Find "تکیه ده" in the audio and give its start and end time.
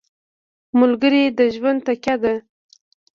1.87-2.33